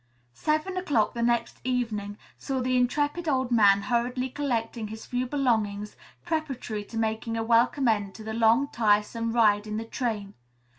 Seven 0.33 0.77
o'clock 0.77 1.13
the 1.13 1.21
next 1.21 1.59
evening 1.63 2.17
saw 2.35 2.59
the 2.59 2.75
intrepid 2.75 3.29
old 3.29 3.51
man 3.51 3.83
hurriedly 3.83 4.31
collecting 4.31 4.87
his 4.87 5.05
few 5.05 5.27
belongings, 5.27 5.95
preparatory 6.25 6.83
to 6.85 6.97
making 6.97 7.37
a 7.37 7.43
welcome 7.43 7.87
end 7.87 8.15
to 8.15 8.23
the 8.23 8.33
long, 8.33 8.67
tiresome 8.69 9.31
ride 9.31 9.67
in 9.67 9.77
the 9.77 9.85
train. 9.85 10.33